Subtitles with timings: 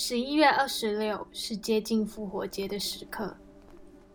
[0.00, 3.36] 十一月二十六是接近复活节的时刻，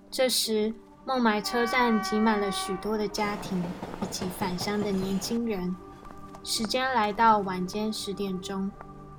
[0.09, 3.61] 这时孟买车站挤满了许多的家庭
[4.01, 5.75] 以及返乡的年轻人。
[6.41, 8.71] 时间来到晚间十点钟，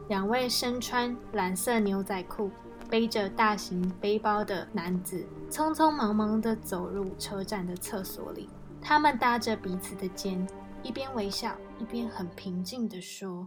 [0.09, 2.51] 两位身穿蓝色牛仔裤、
[2.89, 8.49] 背着大型背包的男子匆匆忙忙地走入车站的厕所里。
[8.81, 10.49] 他们搭着彼此的肩，
[10.83, 13.47] 一边微笑，一边很平静地说：“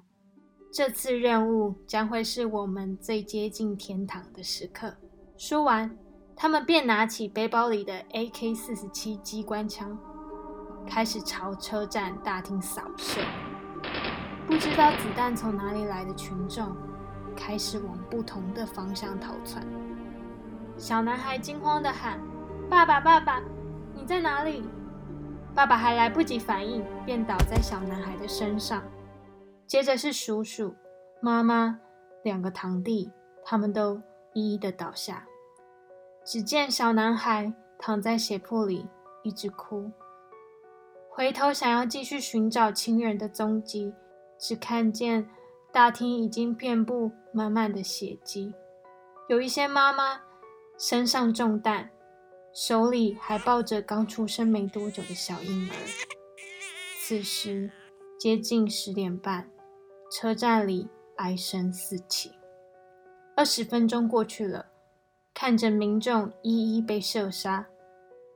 [0.71, 4.95] 这次任务将会是我们最接近天堂的时刻。”
[5.37, 5.97] 说完，
[6.35, 9.97] 他们便拿起背包里的 AK-47 机关枪，
[10.85, 13.21] 开始朝车站大厅扫射。
[14.45, 16.75] 不知道子弹从哪里来的群众
[17.35, 19.63] 开始往不同的方向逃窜。
[20.77, 22.19] 小男孩惊慌地喊
[22.69, 23.41] ：“爸爸，爸爸，
[23.93, 24.63] 你在哪里？”
[25.53, 28.83] 爸爸还来不及反应，便倒在小男孩的身上。
[29.67, 30.73] 接着是叔叔、
[31.21, 31.79] 妈妈、
[32.23, 33.11] 两个堂弟，
[33.43, 34.01] 他们都
[34.33, 35.27] 一一的倒下。
[36.25, 38.87] 只见小男孩躺在血泊里，
[39.23, 39.91] 一直哭。
[41.09, 43.93] 回头想要继续寻找亲人的踪迹。
[44.39, 45.27] 只看见
[45.71, 48.53] 大厅已经遍布满满的血迹，
[49.27, 50.21] 有一些妈妈
[50.77, 51.89] 身上中弹，
[52.53, 55.73] 手里还抱着刚出生没多久的小婴儿。
[57.01, 57.71] 此时
[58.19, 59.49] 接近十点半，
[60.09, 62.31] 车站里哀声四起。
[63.35, 64.65] 二十分钟过去了，
[65.33, 67.65] 看着民众一一被射杀，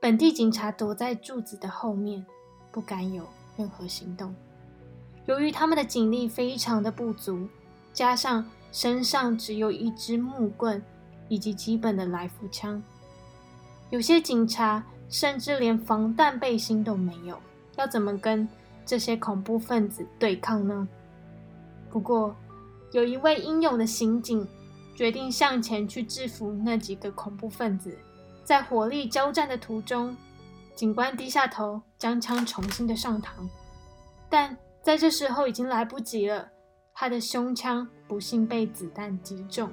[0.00, 2.24] 本地警察躲在柱子的后面，
[2.70, 3.24] 不敢有
[3.56, 4.34] 任何行动。
[5.26, 7.48] 由于他们的警力非常的不足，
[7.92, 10.82] 加上身上只有一支木棍
[11.28, 12.82] 以及基本的来福枪，
[13.90, 17.38] 有些警察甚至连防弹背心都没有，
[17.76, 18.48] 要怎么跟
[18.84, 20.88] 这些恐怖分子对抗呢？
[21.92, 22.34] 不过，
[22.90, 24.48] 有一位英勇的刑警
[24.96, 27.96] 决定向前去制服那几个恐怖分子。
[28.42, 30.16] 在火力交战的途中，
[30.74, 33.28] 警官低下头将枪重新的上膛，
[34.28, 34.56] 但。
[34.82, 36.48] 在这时候已经来不及了，
[36.92, 39.70] 他的胸腔不幸被子弹击中。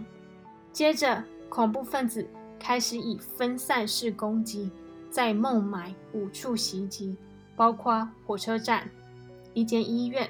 [0.71, 2.29] 接着，恐怖分子
[2.59, 4.69] 开始以分散式攻击，
[5.09, 7.17] 在孟买五处袭击，
[7.55, 8.87] 包括火车站、
[9.55, 10.29] 一间医院、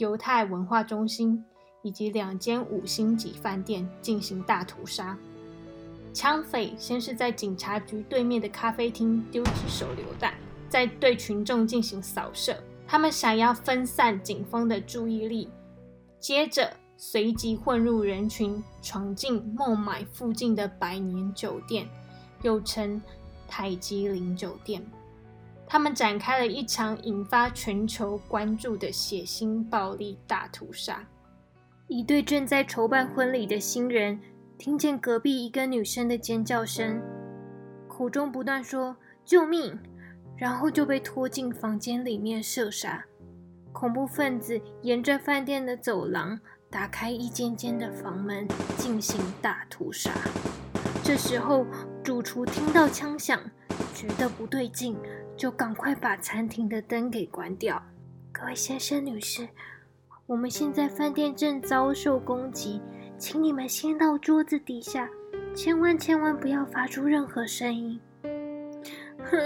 [0.00, 1.44] 犹太文化中心
[1.82, 5.16] 以及两间五星级饭店进行大屠杀。
[6.14, 10.32] 枪匪先是在警察局对面的咖啡厅丢掷手榴弹，
[10.70, 12.56] 再对群众进行扫射。
[12.88, 15.50] 他们想要分散警方的注意力，
[16.18, 21.86] 接着随即混入人群，闯进孟买附近的百年酒店，
[22.42, 23.00] 又称
[23.46, 24.82] 泰姬陵酒店。
[25.72, 31.06] 他们展开了一场引发全球关注的血腥暴力大屠杀。
[31.86, 34.20] 一对正在筹办婚礼的新人
[34.58, 37.00] 听见隔壁一个女生的尖叫声，
[37.86, 39.78] 口中不断说“救命”。
[40.36, 43.04] 然后就被拖进房间里面射杀。
[43.72, 48.48] 恐怖分子沿着饭店的走廊打开一间间的房门，
[48.78, 50.10] 进行大屠杀。
[51.04, 51.66] 这时候，
[52.02, 53.38] 主厨听到枪响，
[53.94, 54.96] 觉得不对劲，
[55.40, 57.82] 就赶快把餐厅的灯给关掉。
[58.30, 59.48] 各位先生、女士，
[60.26, 62.82] 我们现在饭店正遭受攻击，
[63.16, 65.08] 请你们先到桌子底下，
[65.54, 67.98] 千万千万不要发出任何声音。
[69.30, 69.38] 哼，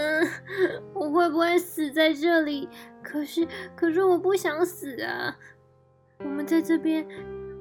[0.95, 2.69] 我会不会死在这里？
[3.01, 5.39] 可是，可是我不想死啊！
[6.19, 7.07] 我们在这边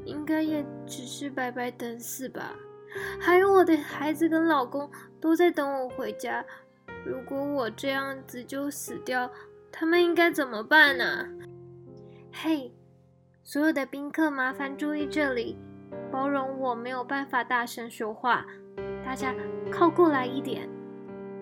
[0.06, 2.56] 应该也只是白白等死吧？
[3.22, 4.90] 还有我的孩子跟老公
[5.22, 6.44] 都在等我回家。
[7.06, 9.30] 如果我这样子就死掉，
[9.72, 11.28] 他们应该怎么办呢？
[12.32, 12.72] 嘿，
[13.44, 15.58] 所有的宾客，麻烦注意这里，
[16.10, 18.46] 包容我没有办法大声说话，
[19.06, 19.36] 大家
[19.72, 20.70] 靠过来一点。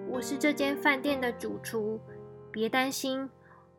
[0.09, 1.99] 我是这间饭店的主厨，
[2.51, 3.29] 别担心，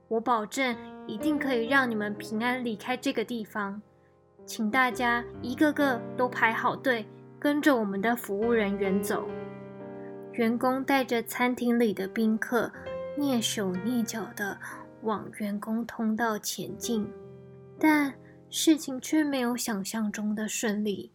[0.09, 0.77] 我保证
[1.07, 3.83] 一定可以让你们平安离开这个地方。
[4.47, 7.07] 请大家一个个都排好队，
[7.39, 9.29] 跟着我们的服务人员走。
[10.33, 12.73] 员工带着餐厅里的宾客，
[13.19, 14.59] 蹑手蹑脚地
[15.03, 17.07] 往员工通道前进，
[17.79, 18.15] 但
[18.49, 21.13] 事情却没有想象中的顺利。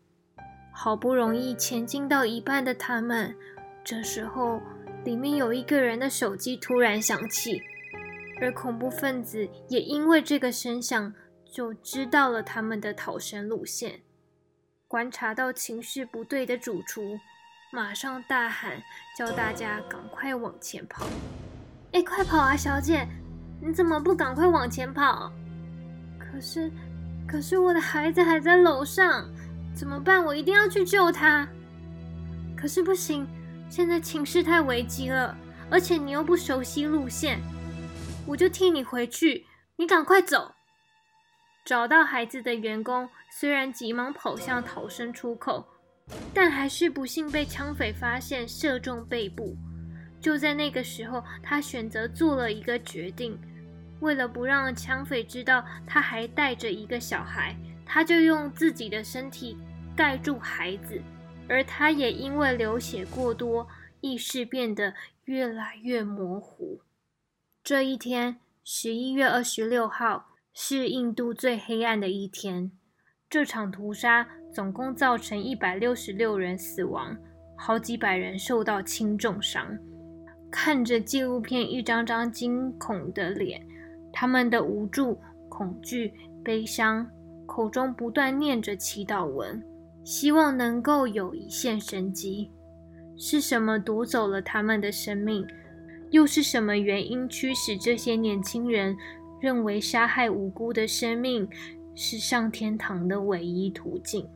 [0.71, 3.35] 好不容易前进到一半的他们，
[3.83, 4.61] 这时候
[5.03, 7.59] 里面有一个人的手机突然响起，
[8.39, 11.11] 而恐怖分子也因为这个声响
[11.51, 14.01] 就知道了他们的逃生路线。
[14.87, 17.17] 观察到情绪不对的主厨，
[17.69, 18.81] 马上大喊
[19.17, 21.05] 叫大家赶快往前跑。
[21.91, 23.05] 哎，快跑啊，小姐！
[23.61, 25.31] 你怎么不赶快往前跑？
[26.17, 26.71] 可是，
[27.27, 29.29] 可是我的孩子还在楼上，
[29.75, 30.23] 怎么办？
[30.23, 31.45] 我一定要去救他。
[32.55, 33.27] 可是不行，
[33.69, 35.35] 现在情势太危急了，
[35.69, 37.39] 而且你又不熟悉路线，
[38.25, 40.53] 我就替你回去，你赶快走。
[41.65, 45.67] 找到孩子的员工虽然急忙跑向逃生出口，
[46.33, 49.55] 但还是不幸被枪匪发现，射中背部。
[50.19, 53.37] 就在那个时候，他选择做了一个决定。
[53.99, 57.55] 为了不让枪匪知道他还带着一个小孩，
[57.85, 59.57] 他就用自己的身体
[59.95, 61.01] 盖住孩子，
[61.49, 63.67] 而他也因为流血过多，
[64.01, 64.93] 意识变得
[65.25, 66.81] 越来越模糊。
[67.63, 72.71] 这一天，十一月二十六号，是印度最黑暗的一天。
[73.29, 74.27] 这场屠杀
[74.57, 77.15] 总共造成一百六十六人死亡，
[77.55, 79.77] 好几百人受到轻重伤。
[80.49, 83.61] 看着纪录片一张张惊恐的脸，
[84.11, 85.15] 他们的无助、
[85.47, 86.11] 恐惧、
[86.43, 87.07] 悲伤，
[87.45, 89.63] 口中不断念着祈祷文，
[90.03, 92.49] 希望能够有一线生机。
[93.15, 95.45] 是什么夺走了他们的生命？
[96.09, 98.97] 又是什么原因驱使这些年轻人
[99.39, 101.47] 认为杀害无辜的生命
[101.93, 104.27] 是上天堂的唯一途径？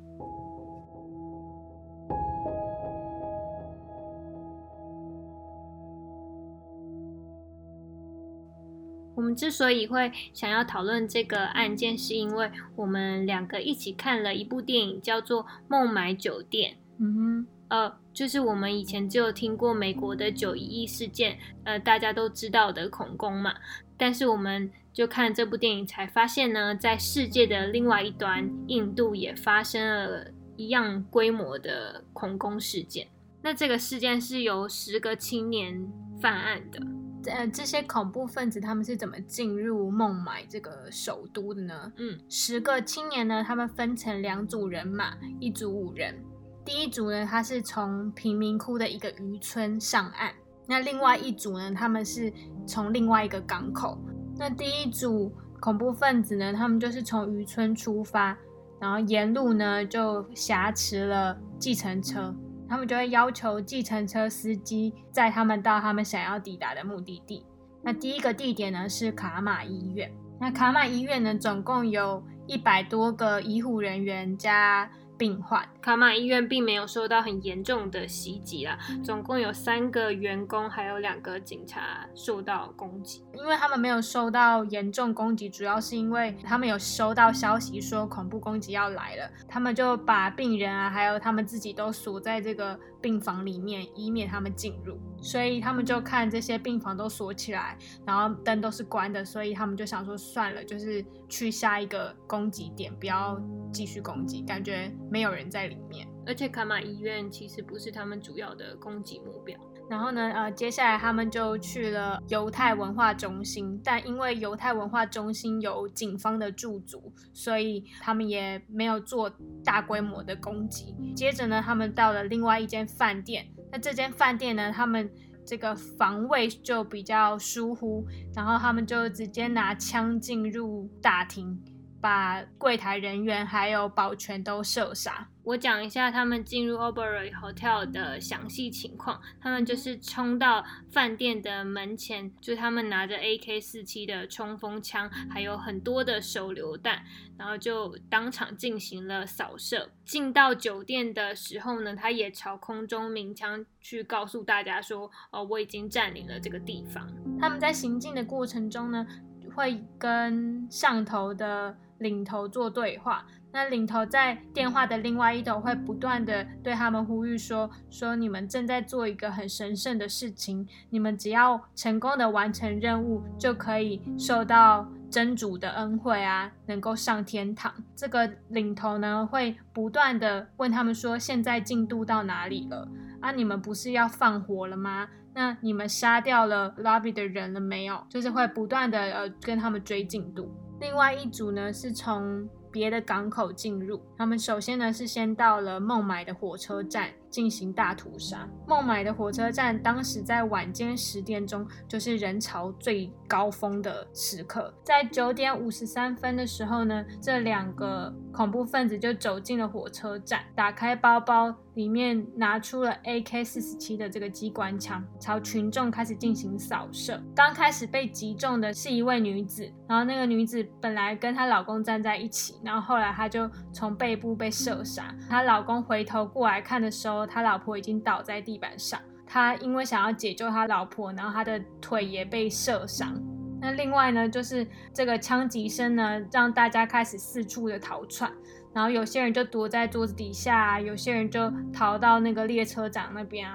[9.22, 16.72] 我们之所以会想要讨论这个案件，是因为我们两个一起看了一部电影，叫做《孟买酒店》。
[16.98, 23.54] 嗯哼，呃，就是我们以前只有听过美国的九一一事件，呃，大家都知道的恐攻嘛。
[23.96, 33.08] 但是我们就看这部电影，才发现呢，在世界的另外一端，印度也发生了一样规模的恐攻事件。
[33.44, 35.88] 那这个事件是由十个青年
[36.20, 36.82] 犯案的。
[37.26, 41.92] 呃，这些恐怖分子他们是怎么进入孟买这个首都的呢？
[41.98, 46.16] 嗯，十个青年呢，他们分成两组人马，一组五人。
[46.64, 50.32] 第一组呢，他是从贫民窟的一个渔村上岸；
[50.68, 52.32] 那另外一组呢，他们是
[52.66, 53.98] 从另外一个港口。
[54.38, 58.38] 那第一组恐怖分子呢，他们就是从渔村出发，
[58.80, 62.34] 然后沿路呢就挟持了计程车。
[62.72, 67.46] 他们就会要求计程车司机载他们到他们想要抵达的目的地。
[67.84, 70.10] 那第一个地点呢是卡马医院。
[70.40, 74.90] 那卡马医院呢，总共有一百多个医护人员加。
[75.22, 83.24] 病患卡马医院并没有受到很严重的袭击啦，总共有三个员工还有两个警察受到攻击。
[83.38, 94.98] 因为他们没有受到严重攻击，主要是因为他们有收到消息说恐怖攻击要来了，他们就把病人啊还有他们自己都锁在这个病房里面，以免他们进入。
[95.22, 103.40] 所以他们就看这些病房都锁起来，然后灯都是关的，所以他们就想说算了，就是去下一个攻击点，不要
[103.72, 104.92] 继续攻击，感觉。
[105.12, 109.60] 没有人在里面，而且卡玛医院其实不是他们主要的攻击目标。
[109.90, 119.30] 然后呢，呃，接下来他们就去了犹太文化中心，但因为犹太文化中心有警方的驻足，所以他们也没有做
[119.64, 120.96] 大规模的攻击。
[121.16, 125.12] 接着呢，他们到了另外一间饭店，那这间饭店呢，他们
[125.46, 131.62] 这个防卫就比较疏忽，然后他们就直接拿枪进入大厅。
[132.04, 135.28] 把柜台人员还有保全都射杀。
[135.44, 139.20] 我讲一下他们进入 Oberoi Hotel 的详细情况。
[139.42, 147.04] 他们就是冲到饭店的门前，就他们拿着 AK 四七的冲锋枪，还有很多的手榴弹，
[147.38, 149.90] 然后就当场进行了扫射。
[150.06, 159.08] 进到酒店的时候呢，他也朝空中鸣枪，去告诉大家说：“哦，我已经占领了这个地方。”他们在行进的过程中呢，
[159.56, 161.76] 会跟上头的。
[162.02, 177.74] 领头做对话，那领头在电话的另外一头会不断的对他们呼吁说：说你们正在做一个很神圣的事情，你们只要成功的完成任务，就可以受到真主的恩惠啊，能够上天堂。
[177.96, 182.88] 这个领头呢会不断的问他们说：现在进度到哪里了？
[183.20, 185.10] 啊，你们不是要放火了吗？
[185.34, 188.02] 那你们杀掉了 lobby 的人了没有？
[188.10, 190.50] 就是会不断的呃跟他们追进度。
[190.80, 194.02] 另外一组呢，是从别的港口进入。
[194.18, 198.48] 他们首先呢是先到了孟买的火车站进行大屠杀。
[198.68, 217.22] 孟买的火车站当时在晚间十点钟就是人潮最高峰的时刻，在九点五十三分的时候呢，这两个恐怖分子就走进了火车站，打开包包，里面拿出了 AK 四十七的这个机关枪，朝群众开始进行扫射。
[217.34, 225.16] 刚开始被击中的是一位女子，然后那个女子本来跟她老公站在一起，然后后来她就从背部被射杀。
[225.30, 229.00] 她老公回头过来看的时候，他老婆已经倒在地板上。
[229.26, 233.14] 他因为想要解救他老婆，然后他的腿也被射伤。
[233.62, 238.32] 那另外呢，就是这个枪击声呢，让大家开始四处的逃窜。
[238.74, 243.50] 然后有些人就躲在桌子底下，有些人就逃到那个列车长那边。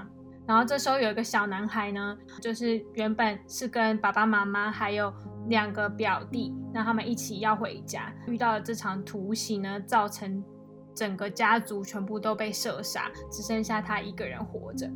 [0.46, 5.12] 然后这时候有一个小男孩呢，就是原本是跟爸爸妈妈还有
[5.48, 10.42] 两个表弟，让他们一起要回家，遇到了这场突袭呢，造成
[10.96, 14.90] 整个家族全部都被射杀，只剩下他一个人活着。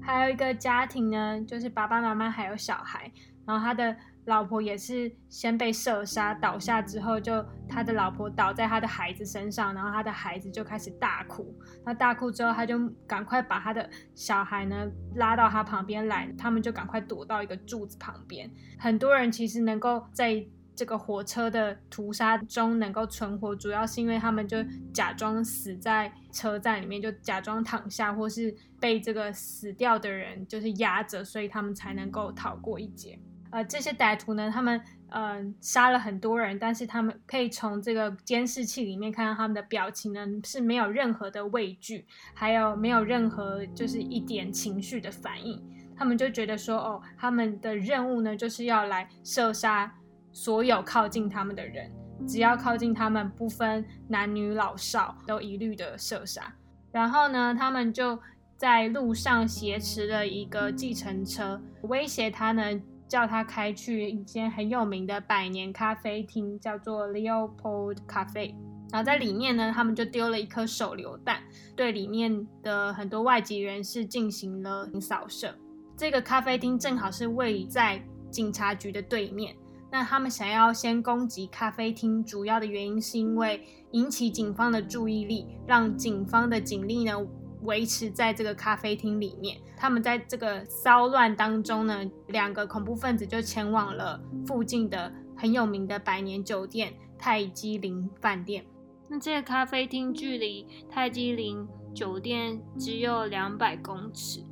[0.00, 3.12] 还有一个家庭呢，就是爸爸妈妈还有小孩，
[3.46, 3.94] 然后他的。
[4.26, 11.52] 老婆也是先被射杀，倒下之后，就他的老婆倒在他的孩子身上，然后他的孩子就开始大哭。
[11.84, 18.48] 那大哭之后，他就赶快把他的小孩呢拉到他旁边来，他们就赶快躲到一个柱子旁边。
[18.78, 24.56] 很多人其实能够在这个火车的屠杀中能够存活，主要是因为他们就
[24.92, 33.18] 假装死在车站里面，就假装躺下，或是被这个死掉的人就是压着，所以他们才能够逃过一劫。
[33.50, 45.62] 呃，这些歹徒呢，他们呃杀了很多人，但是他们可以从这个监视器里面看到他们的表情呢是没有任何的畏惧，还有没有任何就是一点情绪的反应。
[45.94, 49.94] 他们就觉得说，哦，他们的任务呢就是要来射杀
[50.32, 51.90] 所有靠近他们的人，
[52.26, 56.54] 只要靠近他们，不分男女老少，都一律的射杀。
[56.90, 58.18] 然后呢，他们就
[58.56, 62.80] 在路上挟持了一个计程车，威胁他呢。
[63.08, 68.54] 叫他开去一间很有名的百年咖啡厅，叫做 Leopold Cafe。
[68.90, 71.42] 然后在里面呢，他们就丢了一颗手榴弹，
[71.76, 75.54] 对里面的很多外籍人士进行了扫射。
[75.94, 79.54] 这个咖啡厅正好是位在警察局的对面。
[79.92, 87.12] 那他们想要先攻击咖啡厅，主要的原因是因为引起警方的注意力，让警方的警力呢。
[87.64, 98.66] 维持在这个咖啡厅里面，他们在这个骚乱当中呢，两个恐怖分子就前往了附近的很有名的百年酒店泰姬陵饭店。
[99.08, 104.42] 那这个咖啡厅距离泰姬陵酒店只有两百公尺，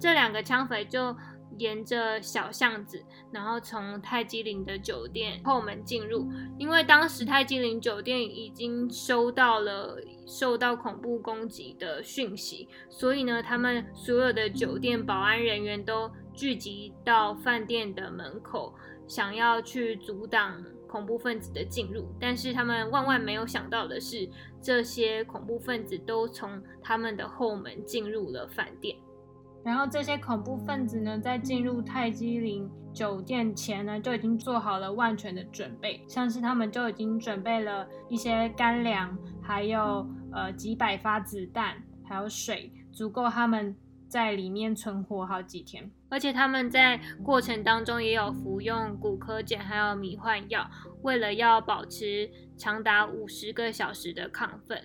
[0.00, 1.14] 这两个枪匪就。
[1.58, 6.26] 沿着小巷子，然后从泰姬陵的酒店后门进入。
[6.58, 9.96] 因为当时泰姬陵酒店已经收到了
[10.26, 18.74] 受到恐怖攻击的讯息，所以呢，他们所有的酒店保安人员都聚集到饭店的门口，
[19.06, 22.06] 想要去阻挡恐怖分子的进入。
[22.20, 24.28] 但是他们万万没有想到的是，
[24.62, 28.96] 这些恐怖分子都从他们的后门进入了饭店。
[29.64, 43.74] 然后这些恐怖分子呢，在进入泰姬陵酒店前呢，就已经做好了万全的准备，像是他们就已经准备了一些干粮，还有呃几百发子弹，还有水，足够他们
[44.06, 45.90] 在里面存活好几天。
[46.10, 50.70] 而且他们在过程当中也有服用骨科碱还有迷幻药，
[51.02, 54.78] 为了要保持长达五十个小时的亢奋。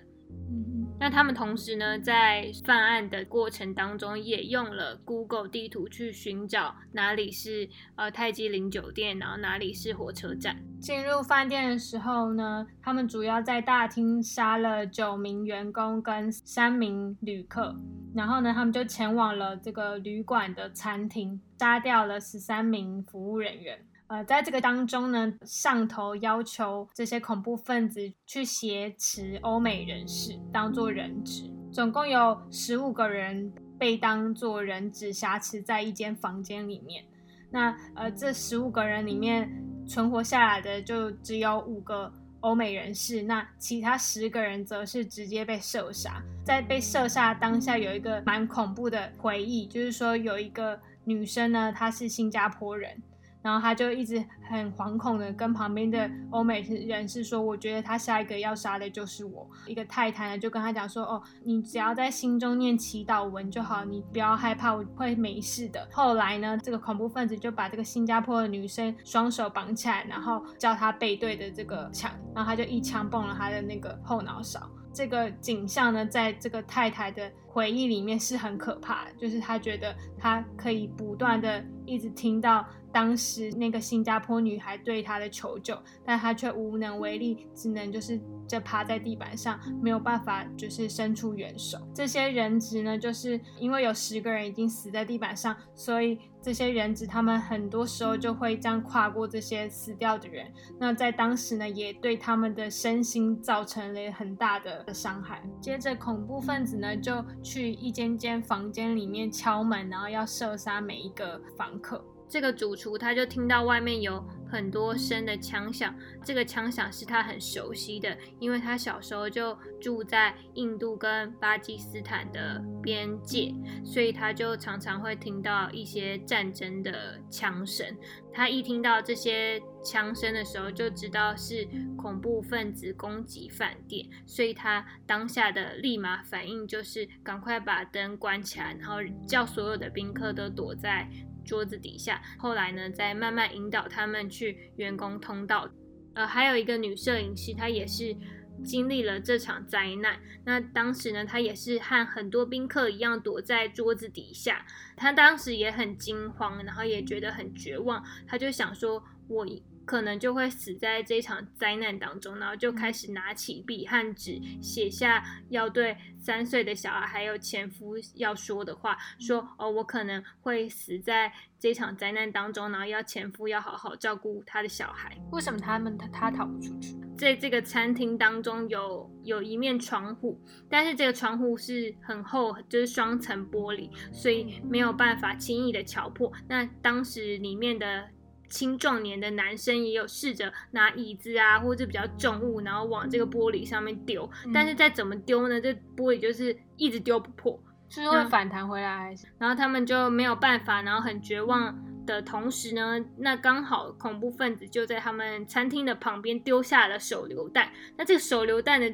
[1.00, 7.66] 那他们同时呢，在犯案的过程当中，也用了 Google 地图去寻找哪里是
[7.96, 10.62] 呃泰姬陵酒店，然后哪里是火车站。
[10.78, 17.74] 进入饭店的时候呢，他们主要在大厅杀了九名员工跟三名旅客，
[18.14, 23.86] 然后呢，他们就前往了这个旅馆的餐厅，杀掉了十三名服务人员。
[24.10, 31.48] 呃，在这个当中呢，上头要求这些恐怖分子去挟持欧美人士，当做人质。
[31.72, 37.04] 总共有十五个人被当做人质挟持在一间房间里面。
[37.52, 39.48] 那呃，这十五个人里面
[39.86, 46.20] 存活下来的就只有五个欧美人士，那其他十个人则是直接被射杀。
[46.44, 53.00] 在被射杀当下，有一个蛮恐怖的回忆，就是说有一个女生呢，她是新加坡人。
[53.42, 74.60] 然后他就一直很惶恐的跟旁边的欧美人士说：“我觉得他下一个要杀的就是我。”一个太太呢就跟他讲说：“哦，你只要在心中念祈祷文就好，你不要害怕，我会没事的。”后来呢，这个恐怖分子就把这个新加坡的女生双手绑起来，然后叫她背对着这个墙，然后他就一枪崩了她的那个后脑勺。
[74.92, 91.78] 这个景象呢，在这个太太的回忆里面是很可怕的，就是她觉得她可以不断的一直听到当时那个新加坡女孩对他的求救，但她却无能为力，只能就是就趴在地板上，没有办法就是伸出援手。
[91.94, 96.18] 这些人质呢，就是因为有十个人已经死在地板上，所以。
[96.42, 100.50] 这些人质，他们很多时候就会这样跨过这些死掉的人。
[100.78, 105.42] 那在当时呢，也对他们的身心造成了很大的伤害。
[105.60, 112.02] 接着，恐怖分子呢就去一间间房间里面敲门，然后要射杀每一个房客。
[112.30, 115.92] 这个主厨他就听到外面有很多声的枪响，
[116.24, 123.52] 这个枪响是他很熟悉的，因为他小时候就住在印度跟巴基斯坦的边界，
[123.84, 127.96] 所以他就常常会听到一些战争的枪声。
[128.32, 141.08] 他一听到这些枪声的时候，就知道是恐怖分子攻击饭店，所以他当下的立马反应就是赶快把灯关起来，然后叫所有的宾客都躲在。
[141.44, 145.68] 桌子底下，后来呢，再慢慢引导他们去员工通道。
[146.14, 148.16] 呃，还有一个女摄影师，她也是
[148.64, 150.18] 经历了这场灾难。
[150.44, 154.66] 那当时呢，她也是和很多宾客一样躲在桌子底下。
[154.96, 158.04] 她当时也很惊慌，然后也觉得很绝望。
[158.26, 159.46] 她就想说：“我。”
[159.84, 175.16] 可能就会死在这场灾难当中，然后就开始拿起笔和纸，写下要对三岁的小孩还有前夫要说的话，说哦，我可能会死在这场灾难当中，然后要前夫要好好照顾他的小孩。
[175.32, 176.96] 为什么他们他他逃不出去？
[177.18, 186.32] 在这个餐厅当中有有一面窗户，但是这个窗户是很厚，就是双层玻璃，所以没有办法轻易的敲破。
[186.48, 188.08] 那当时里面的。
[188.50, 199.14] 青壮年的男生也有试着拿椅子啊，或者比较重物，然后往这个玻璃上面丢，但是再怎么丢呢，这玻璃就是一直丢不破，就是会反弹回来。
[199.38, 208.92] 然后他们就没有办法，然后很绝望的同时呢，那刚好恐怖分子就在他们餐厅的旁边丢下了手榴弹，那这个手榴弹的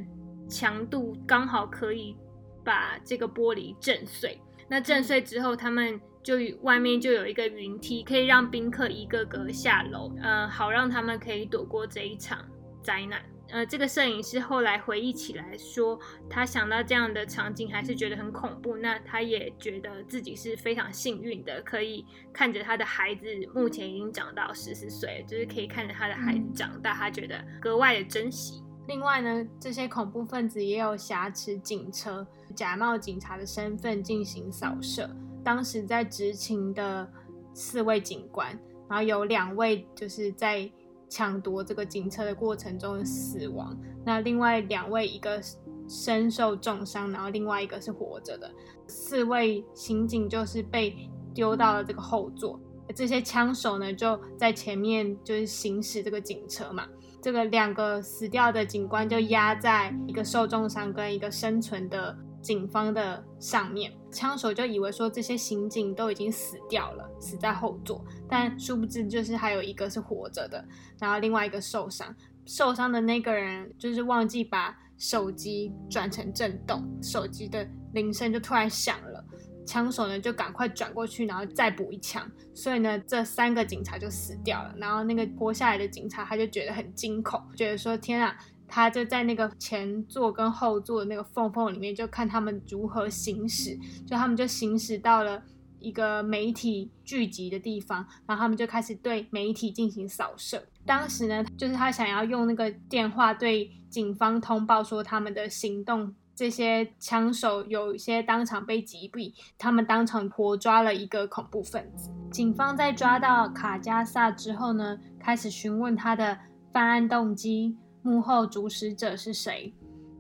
[0.49, 2.14] 强度刚好可以
[2.62, 4.38] 把这个玻璃震碎。
[4.69, 5.99] 那震碎之后，他们。
[6.27, 12.45] 就外面就有一个云梯，可以让宾客一个个下楼，呃，好让他们可以躲过这一场
[12.83, 13.23] 灾难。
[13.51, 15.97] 呃，这个摄影师后来回忆起来说，
[16.29, 18.77] 他想到这样的场景还是觉得很恐怖。
[18.77, 28.65] 那他也觉得自己是非常幸运的，可以看着他的孩子目前已经长到十四岁，就是可以看着他的孩子长大，他觉得格外的珍惜。
[28.89, 35.09] 另外呢，这些恐怖分子也有挟持警车，假冒警察的身份进行扫射。
[35.46, 37.09] 当时在执勤的
[37.54, 38.48] 四位警官，
[38.88, 40.68] 然后有两位就是在
[41.09, 45.40] 抢夺这个警车的过程中死亡，那另外两位一个
[45.88, 48.50] 身受重伤，然后另外一个是活着的。
[48.88, 52.59] 四位刑警就是被丢到了这个后座，
[52.92, 56.88] 这些枪手呢就在前面就是行驶这个警车嘛。
[57.22, 62.18] 这个两个死掉的警官就压在一个受重伤跟一个生存的。
[62.42, 70.66] 警方的上面，枪手就以为说这些刑警都已经死掉了，死在后座，但殊不知就是还有一个是活着的，
[70.98, 79.22] 然后另外一个受伤，受伤的那个人就是忘记把手机转成震动，手机的铃声就突然响了，
[79.66, 88.35] 枪手呢就赶快转过去，然后再补一枪，所以呢这三个警察就死掉了，然后那个活下来的警察他就觉得很惊恐，觉得说天啊！
[88.68, 93.79] 他就在那个前座跟后座的那个缝缝里面，就看他们如何行驶。
[94.07, 95.42] 就他们就行驶到了
[95.79, 100.62] 一个媒体聚集的地方，然后他们就开始对媒体进行扫射。
[100.85, 112.11] 当时呢，就是他想要用那个电话对警方通报说他们的行动，这些枪手有一些当场被击毙，他们当场活抓了一个恐怖分子。
[112.31, 116.38] 警方在抓到卡加萨之后呢，开始询问他的
[116.72, 117.76] 犯案动机。
[118.07, 119.75] 幕后主使者是谁？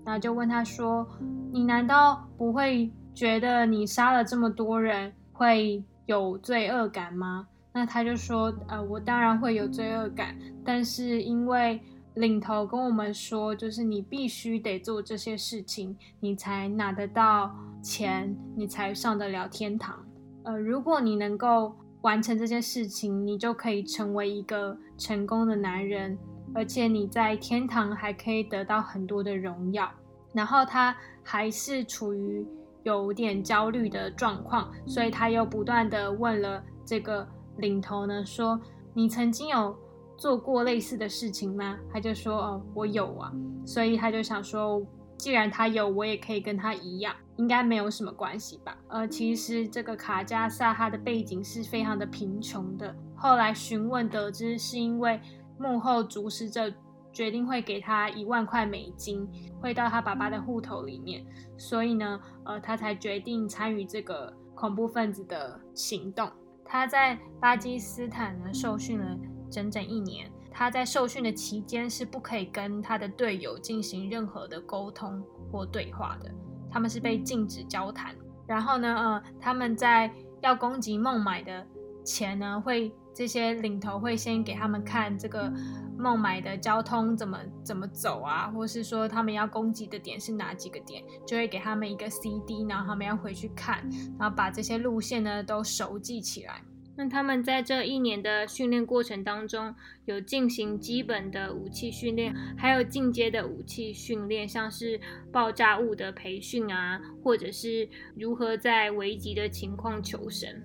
[0.04, 1.06] 那就问他说
[1.54, 11.80] ：“你难道不会觉得你杀了这么多人会有罪恶感吗？”那他就说：“呃，我当然会有罪恶感，但是因为
[12.14, 20.04] 领头跟我们说，就是你必须得做这些事情，你才拿得到钱，你才上得了天堂。
[20.42, 26.16] 呃，如果你能够。”完成这些事情，你就可以成为一个成功的男人，
[26.56, 29.90] 而且你在天堂还可以得到很多的荣耀。
[30.32, 32.46] 然后他还是处于
[32.82, 38.58] 有点焦虑的状况，所以他又不断的问了这个领头呢，说
[38.94, 39.76] ：“你曾经有
[40.16, 43.30] 做过类似的事情吗？”他就说：“哦，我有啊。”
[43.66, 44.82] 所以他就想说。
[45.18, 48.76] 既然他有，我也可以跟他一样，应该没有什么关系吧？
[48.88, 52.94] 呃，其实这个卡加萨他的背景是非常的贫穷的。
[53.16, 55.18] 后来询问得知，是因为
[55.58, 56.72] 幕后主使者
[57.12, 59.28] 决定会给他一万块美金，
[59.60, 61.24] 汇到他爸爸的户头里面，
[61.56, 66.30] 所以呢，呃，他才决定参与这个恐怖分子的行动。
[66.64, 69.16] 他在巴基斯坦呢受训了
[69.50, 70.30] 整整一年。
[70.58, 76.30] 他在受训的期间是不可以跟他的队友进行任何的沟通或对话的，
[76.70, 78.16] 他们是被禁止交谈。
[78.46, 81.66] 然后呢，呃，他们在要攻击孟买的
[82.02, 85.50] 前呢，会这些领头会先给他们看这个
[85.96, 96.60] 孟买的交通怎么怎么走啊，或是说他们要攻击的点是哪几个点，就会给他们一个 CD，然后他们要回去看，然后把这些路线呢都熟记起来。
[96.98, 99.74] 那他们在这一年的训练过程当中，
[100.04, 105.00] 有进行基本的武器训练，还有进阶的武器训练，像是
[105.32, 110.62] 爆炸物的培训啊，或者是如何在危急的情况求生。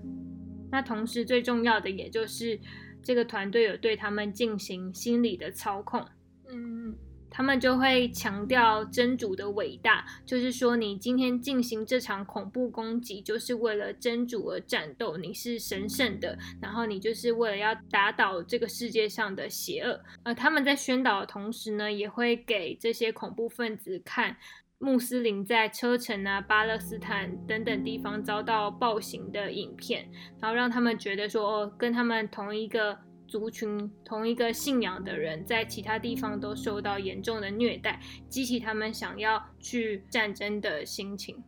[0.72, 2.60] 那同时最重要的，也就是
[3.04, 6.06] 这个团队有对他们进行心理的操控。
[6.50, 6.96] 嗯。
[7.34, 19.98] 他们就会强调真主的伟大，就是说你今天进行这场恐怖攻击，就是为了真主而战斗，你是神圣的，然后你就是为了要打倒这个世界上的邪恶。
[20.24, 24.36] 呃，他们在宣导的同时呢，也会给这些恐怖分子看
[24.82, 32.98] 穆斯林在车臣啊、巴勒斯坦等等地方遭到暴行的影片，然后让他们觉得说，哦，跟他们同一个。
[33.28, 41.42] 族群同一个信仰的人，在其他地方都受到严重的虐待，激起他们想要去战争的心情。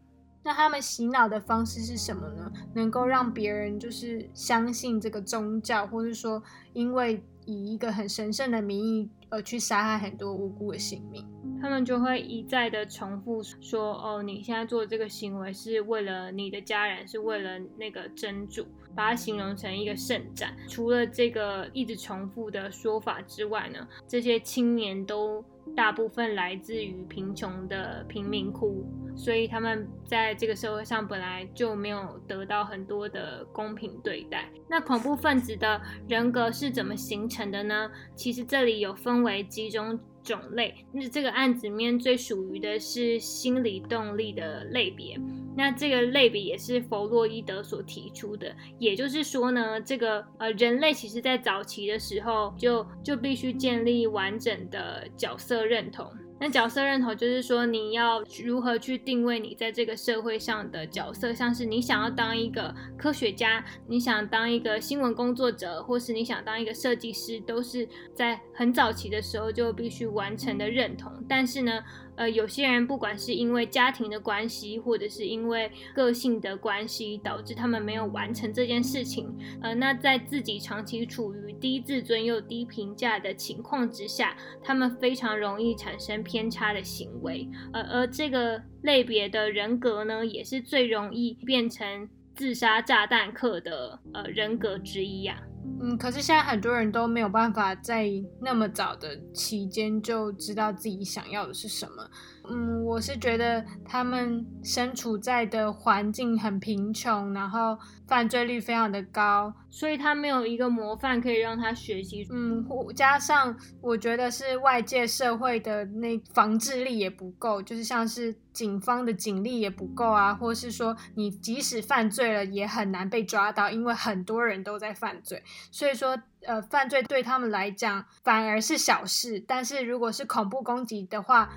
[0.45, 2.49] 那他们洗脑的方式是什么呢？
[2.73, 6.41] 能够让别人就是相信这个宗教，或者说
[6.71, 11.27] 因为以一个很神圣的名义而去杀害很多无辜的性命。
[11.59, 25.43] 他们就会一再的重复说：“哦，你现在做这个行为是为了你的家人，是为了那个真主，把它形容成一个圣战。”除了这个一直重复的说法之外呢，这些青年都
[25.75, 34.49] 大部分来自于贫穷的贫民窟，所以他们在这个社会上本来就没有得到很多的公平对待。
[34.69, 37.89] 那恐怖分子的人格是怎么形成的呢？
[38.15, 39.99] 其实这里有分为几种。
[40.23, 45.19] 种类，那这个案子里面最属于的是心理动力的类别。
[45.55, 56.11] 那这个类比也是弗洛伊德所提出的，也就是说呢，这个呃人类其实在早期的时候就就必须建立完整的角色认同。
[56.39, 71.09] 那角色认同就是说，你要如何去定位你在这个社会上的角色，像是你想要当一个科学家，你想当一个新闻工作者，或是你想当一个设计师，都是在很早期的时候就必须完成的认同。
[71.29, 71.81] 但是呢，
[72.15, 79.33] 呃，有些人不管是因为家庭的关系，或者是因为个性的关系，导致他们没有完成这件事情。
[79.61, 87.49] 呃，那在自己长期处于低自尊又低评价的情况之下，他们非常容易产生偏差的行为。
[87.71, 95.41] 呃，而这个类别的人格呢，也是最容易变成自杀炸弹客的呃人格之一呀。
[95.81, 98.09] 嗯，可是现在很多人都没有办法在
[98.41, 102.09] 那么早的期间就知道自己想要的是什么。
[102.49, 112.27] 嗯，我是觉得他们身处在的环境很贫穷，然后犯罪率非常的高，所以他没有一个模范可以让他学习。
[112.31, 131.49] 嗯，加上我觉得是外界社会的那防治力也不够，就是像是警方的警力也不够啊，或是说你即使犯罪了也很难被抓到，因为很多人都在犯罪，所以说呃，犯罪对他们来讲反而是小事，但是如果是恐怖攻击的话。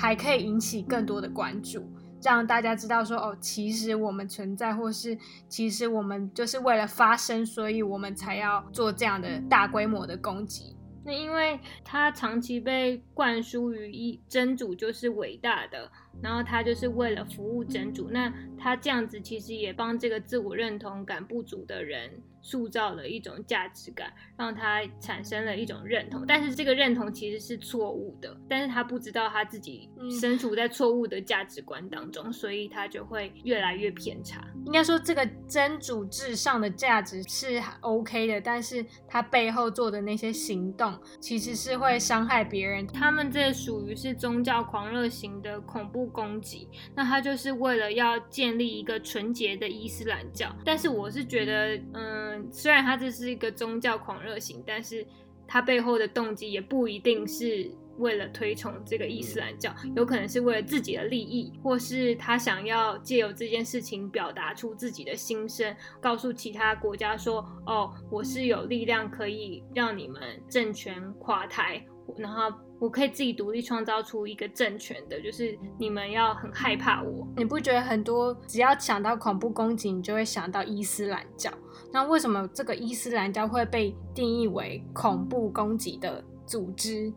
[0.00, 1.84] 还可以引起更多的关注，
[2.22, 10.76] 让大家知道说哦，其实我们存在，或是其实我们就是为了发声，所以我们才要做这样的大规模的攻击。
[11.04, 15.90] 那因为他长期被灌输于一真主就是伟大的。
[16.22, 22.10] 然后他就是为了服务真主，那他这样子其实也帮这个自我认同感不足的人
[22.42, 26.24] 塑造了一种价值感，让他产生了一种认同。
[26.26, 29.88] 但是这个认同其实是错误的，但是他不知道他自己
[30.20, 34.44] 身处在错误的价值观当中，所以他就会越来越偏差。
[34.66, 42.86] 应该说，这个真主至上的价值是 OK 的，但是他背后做的那些行动其实是会伤害别人。
[42.88, 50.54] 他们这属于是宗教狂热型的恐怖攻击，那他就是为了要建立一个纯洁的伊斯兰教。
[50.64, 55.06] 但是我是觉得，嗯，虽然他这是一个宗教狂热型，但是
[55.46, 57.70] 他背后的动机也不一定是。
[57.98, 71.84] 为了推崇这个伊斯兰教，有可能是为了自己的利益，或是他想要借由这件事情表达出自己的心声，告诉其他国家说：“哦，我是有力量可以让你们政权垮台，
[72.16, 81.50] 然后我可以自己独立创造出一个政权的，就是你们要很害怕我。”你不觉得很多只要想到恐怖攻击，你就会想到伊斯兰教？
[81.92, 87.12] 那为什么这个伊斯兰教会被定义为恐怖攻击的组织？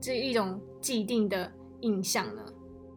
[0.00, 1.50] 这一种既定的
[1.80, 2.42] 印象呢，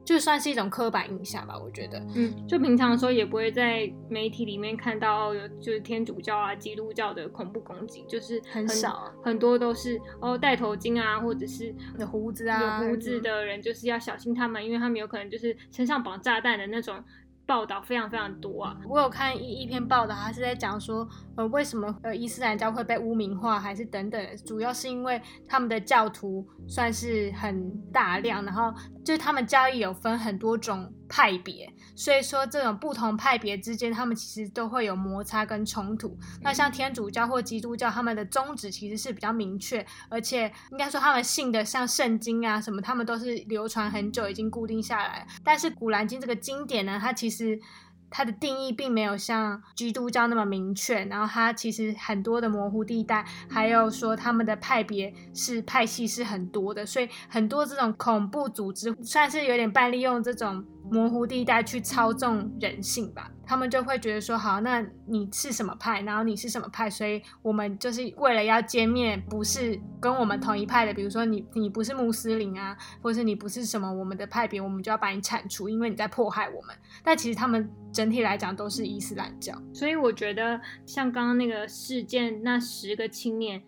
[0.07, 1.59] 就算是一种刻板印象吧。
[1.59, 17.03] 我觉得，嗯，就平常的时候也不会在媒体里面看到有就是天主教啊、基督教的恐怖攻击，就是很少，很多都是哦戴头巾啊，或者是有胡子啊、有胡子的人，就是要小心他们，因为他们有可能就是身上绑炸弹的那种。
[17.47, 18.77] 报道非常非常多啊！
[18.85, 21.07] 我有看一一篇报道，他是在讲说，
[21.37, 31.73] 呃，为什么呃伊斯兰教会被污名化，还是等等，主要是因为他们的教徒算是很大量，然后就是他们教义有分很多种派别。
[31.97, 36.15] 所以说，这种不同派别之间，他们其实都会有摩擦跟冲突。
[36.41, 45.27] 那像天主教或基督教，他们的宗旨其实是比较明确，而且应该说他们信的像圣经啊什么，他们都是流传很久，已经固定下来。
[45.43, 47.59] 但是古兰经这个经典呢，它其实。
[48.09, 63.31] 它的定义并没有像基督教那么明确，然后它其实很多的模糊地带，还有说他们的派别是派系是很多的，所以很多这种恐怖组织算是有点半利用这种模糊地带去操纵人性吧。
[63.45, 76.75] 他们就会觉得说，好，那你是什么派，然后你是什么派，所以我们就是为了要歼灭不是跟我们同一派的，比如说你你不是穆斯林啊，或是你不是什么我们的派别，我们就要把你铲除，因为你在迫害我们。
[77.01, 83.63] 但其实他们整体来讲都是伊斯兰教，所以我觉得像刚刚那个事件，那十个青年。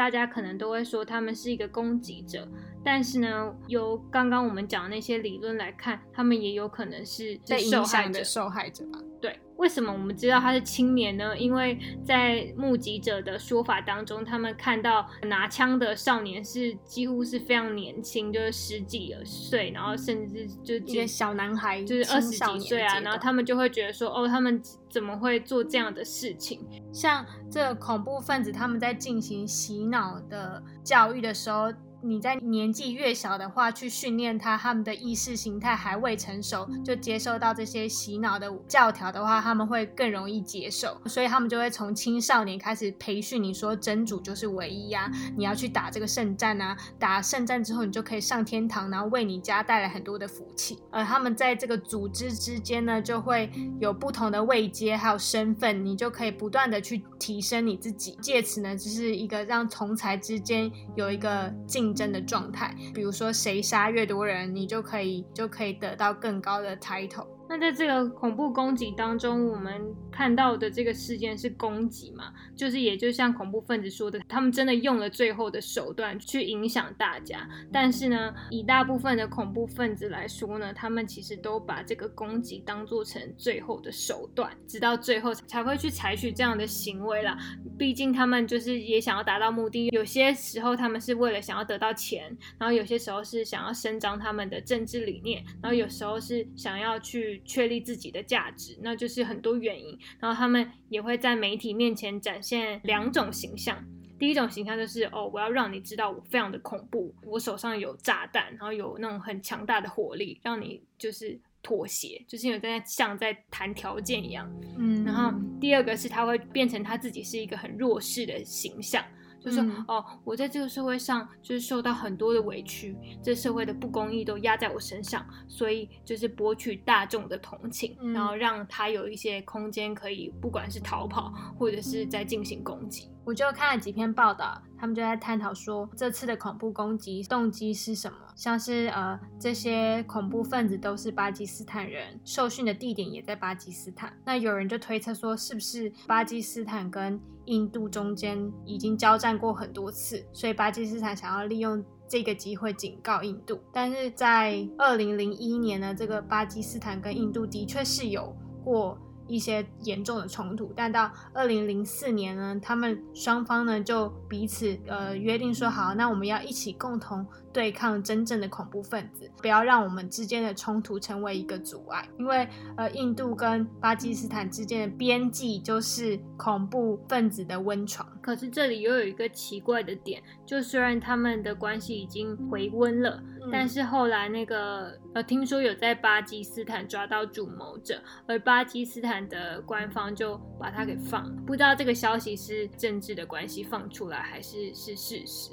[0.00, 2.48] 大家可能都会说他们是一个攻击者，
[2.82, 7.38] 但是呢，由刚刚我们讲的那些理论来看，他们也有可能是
[7.70, 8.98] 受害的受害者吧？
[9.20, 9.38] 对。
[9.56, 11.36] 为什么我们知道他是青年呢？
[11.36, 23.00] 因为在目击者的说法当中，他们看到拿枪的少年是几乎是非常年轻，就是十几岁，然后甚至就一个小男孩，就是二十几岁啊。
[23.00, 26.66] 然后他们就会觉得说，哦，他们怎么会做这样的事情？
[26.90, 31.70] 像这恐怖分子，他们在进行洗脑的教育的时候。
[32.02, 50.78] 你在年纪越小的话，去训练他，他们的意识形态还未成熟，就接受到这些洗脑的教条的话，他们会更容易接受，所以他们就会从青少年开始培训你说真主就是唯一呀，你要去打这个圣战啊，打圣战之后你就可以上天堂，然后为你家带来很多的福气。
[50.90, 61.89] 而他们在这个组织之间呢，就会有不同的位阶还有身份，你就可以不断的去提升你自己，借此呢，就是一个让同才之间有一个进。
[61.90, 67.26] 竞争的状态，比如说谁杀越多人，你就可以就可以得到更高的 title。
[67.48, 72.32] 那在这个恐怖攻击当中，我们看到的这个事件是攻击嘛？
[72.56, 77.48] 就是也就像恐怖分子说的，他们真的用了最后的手段去影响大家。
[77.72, 87.38] 但是呢，以大部分的恐怖分子来说呢，他们其实都把这个攻击当做成最后的手段，直到最后才会去采取这样的行为啦。
[87.78, 97.40] 毕竟他们就是也想要达到目的，有些时候他们是为了想要得到钱，然后有些时候是想要伸张他们的政治理念，然后有时候是想要去。
[97.44, 99.98] 确立自己的价值，那就是很多原因。
[100.18, 103.84] 然后他们也会在媒体面前展现两种形象。
[104.18, 114.50] 第一种形象就是哦，我要让你知道我非常的恐怖，我手上有炸弹，然后有那种很强大的火力，让你就是妥协，就是因为在像在谈条件一样。
[114.76, 115.04] 嗯。
[115.04, 119.02] 然后第二个是他会变成他自己是一个很弱势的形象。
[119.40, 133.08] 就是哦，我在这个社会上就是受到很多的委屈，这社会的不公义都压在我身上，所以就是博取大众的同情，然后让他有一些空间可以，不管是逃跑或者是在进行攻击。
[133.24, 138.18] 我就看了几篇报道，他们就在探讨说这次的恐怖攻击动机是什么。
[138.40, 144.10] 像是呃这些恐怖分子都是巴基斯坦人，受训的地点也在巴基斯坦。
[144.24, 153.60] 那有人就推测说，是不是巴基斯坦跟印度中间已经交战过很多次，所以巴基斯坦想要利用这个机会警告印度。
[153.74, 158.98] 但是在二零零一年呢，这个巴基斯坦跟印度的确是有过。
[159.30, 178.06] 一些严重的冲突，但到二零零四年呢，他们双方呢就彼此呃约定说好，那我们要一起共同对抗真正的恐怖分子，不要让我们之间的冲突成为一个阻碍，因为呃印度跟巴基斯坦之间的边际就是恐怖分子的温床。
[178.20, 183.22] 可是这里又有一个奇怪的点，就虽然他们的关系已经回温了，
[183.52, 189.20] 但是后来那个呃听说有在巴基斯坦抓到主谋者，而巴基斯坦。
[189.30, 195.50] 的官方就把他给放，不知道这个消息是政治的关系放出来，还是是事实。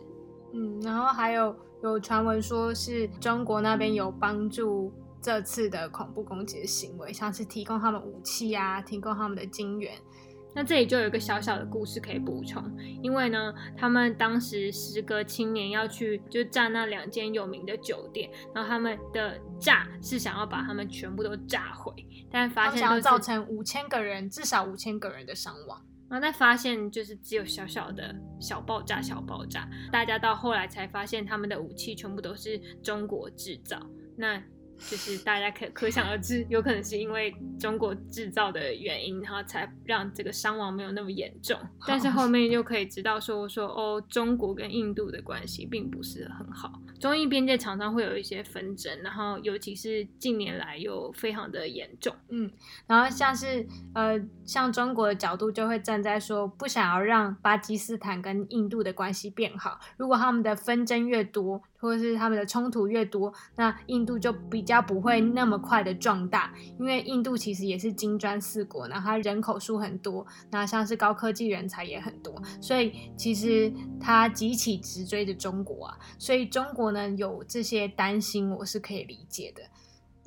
[0.54, 9.94] 嗯，然后还有有传闻说是中国那边有帮助这次的恐怖攻击的行为，像是提供他们武器啊，提供他们的金元。
[10.56, 12.64] 那这里就有一个小小的故事可以补充，
[13.04, 21.94] 因为呢，他们当时时隔青年要去就炸那两间有名的酒店，然后他们的炸是想要把他们全部都炸毁，
[22.32, 25.80] 但发现要造成五千个人至少五千个人的伤亡，
[26.10, 33.80] 然后再发现就是只有小小的小爆炸小爆炸，大家到后来才发现他们的武器全部都是中国制造，
[34.16, 34.42] 那。
[34.78, 41.60] 就是大家可可想而知，有可能是因为中国制造的原因，然后才让这个伤亡没有那么严重。
[41.86, 52.16] 但是后面又可以知道说说哦，中国跟印度的关系并不是很好，中印边界常常会有一些纷争，然后尤其是近年来又非常的严重。
[52.30, 52.52] 嗯，
[52.86, 61.62] 然后像是呃，像中国的角度就会站在说不想要让巴基斯坦跟印度的关系变好，如果他们的纷争越多。
[61.80, 79.62] 或者是他们的冲突越多，那印度就比较不会那么快的壮大，因为印度其实也是金砖四国，然后它人口数很多，那像是高科技人才也很多，所以其实它急起直追着中国啊，所以中国呢有这些担心，我是可以理解的。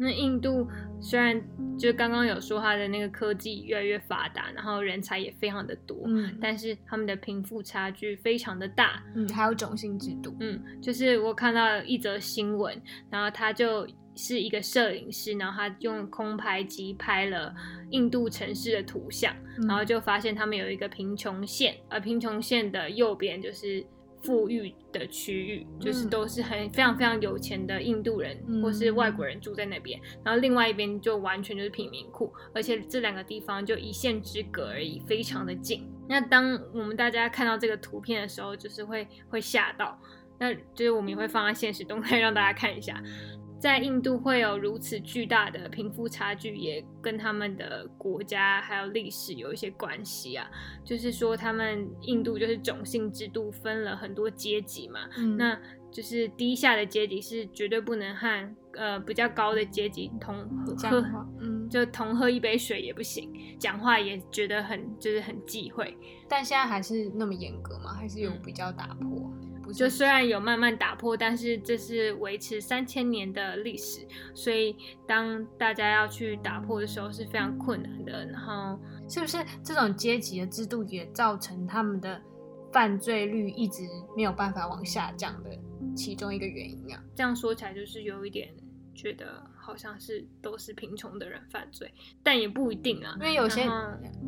[0.02, 0.66] 那印度
[0.98, 1.38] 虽然
[1.78, 13.86] 就刚刚有说它的那个科技越来越发达，然后人才也非常的多，嗯，但是他们的贫富差距非常的大，嗯，还有种姓制度，嗯，就是我看到一则新闻，然后他就
[14.16, 17.54] 是一个摄影师，然后他用空拍机拍了
[17.90, 19.36] 印度城市的图像，
[19.68, 23.84] 然后就发现他们有一个贫穷线，而贫穷线的右边就是。
[24.22, 35.88] 富裕的区域就是都是很非常非常有钱的印度人或是外国人住在那边，然后另外一边就完全就是贫民窟，而且这两个地方就一线之隔而已，非常的近。
[36.09, 39.98] 那当我们大家看到这个图片的时候，就是会会吓到，
[40.38, 43.02] 那就是我们也会放在现实动态让大家看一下。
[43.61, 50.51] 在印度会有如此巨大的贫富差距，也跟他们的国家还有历史有一些关系啊。
[50.83, 55.01] 就是说，他们印度就是种姓制度分了很多阶级嘛，
[55.37, 55.57] 那
[55.92, 60.35] 就是低下的阶级是绝对不能和呃比较高的阶级同
[60.90, 65.94] 喝，嗯，就同喝一杯水也不行，讲话也觉得很就是很忌讳。
[66.29, 67.92] 但现在还是那么严格吗？
[67.92, 69.31] 还是有比较打破？
[69.72, 78.26] 就虽然有慢慢打破，但是这是维持三千年的历史，所以当大家要去打破的时候是非常困难的。
[78.26, 78.78] 然后，
[79.09, 82.20] 是不是这种阶级的制度也造成他们的
[82.72, 83.83] 犯罪率一直
[84.16, 85.50] 没有办法往下降的
[85.96, 87.02] 其中一个原因啊？
[87.14, 88.54] 这样说起来，就是有一点
[88.94, 93.68] 觉得好像是都是贫穷的人犯罪，但也不一定啊，因为有些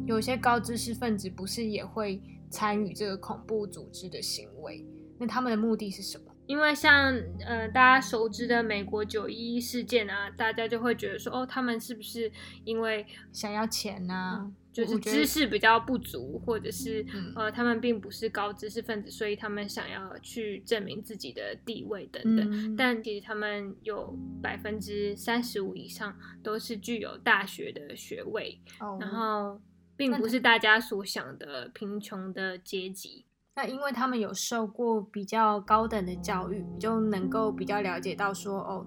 [0.06, 4.84] 有些高知识分子不是也会参与这个恐怖组织的行为。
[5.22, 6.24] 那他们的目的是什么？
[6.46, 7.14] 因为像
[7.46, 12.30] 呃大家熟知的美国九一一事件啊，大家就会觉得说，哦，他们是不是
[12.64, 14.52] 因为想要钱呢？
[14.72, 17.06] 就是知识比较不足，或者是
[17.36, 22.76] 呃他们并不是高知识分子，所以他们想要去证明自己的地位等等。
[22.76, 28.60] 但其实他们有百分之三十五以上都是具有大学的学位，
[28.98, 29.60] 然后
[29.96, 33.26] 并不是大家所想的贫穷的阶级。
[33.54, 38.86] 那因为他们有受过比较高等的教育，就能够比较了解到说，哦，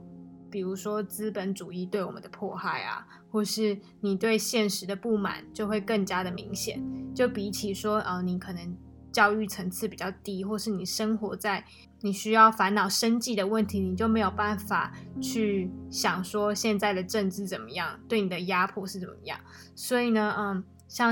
[0.50, 6.84] 比如说资本主义对我们的迫害啊，或是你对现实的不满，就会更加的明显。
[7.14, 8.76] 就比起说，呃，你可能
[9.12, 11.64] 教育层次比较低，或是你生活在
[12.02, 19.40] 你需要烦恼生计的问题，你就没有办法去想说现在的政治怎么样，对你的压迫是怎么样。
[19.76, 20.64] 所以呢，嗯。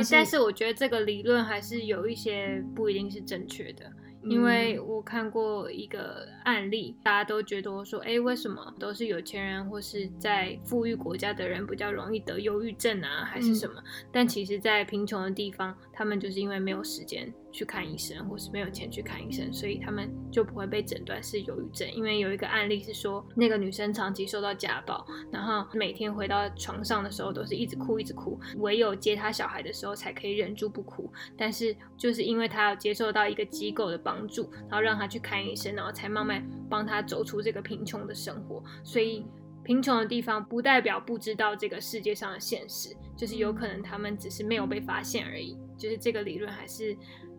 [0.09, 3.91] 但是我觉得这个理论还是有一些不一定是正确的，
[4.23, 13.83] 因为我看过一个案例，大家都觉得说，哎，为什么都是有钱人或是在富裕国家的人比较容易得忧郁症啊，还是什么？
[14.11, 21.89] 但其实，在贫穷的地方，他们就是因为没有时间去看医生，或是没有钱去看医生，所以他们就不会被诊断是忧郁症。
[21.93, 31.09] 因为有一个案例是说，那个女生长期受到家暴，然后每天回到床上的时候都是一直哭，一直哭，唯有接她小孩的时候才可以忍住不哭。
[31.37, 34.27] 但是就是因为她要接受到一个机构的帮。
[34.27, 38.63] 助，然后让她去看医生，然后才慢慢帮她走出这个贫穷的生活。
[38.83, 39.25] 所以，
[39.63, 45.55] 贫穷的地方不代表不知道这个世界上的现实，就是有可能他们只是没有被发现而已。
[45.77, 46.95] 就是这个理论还是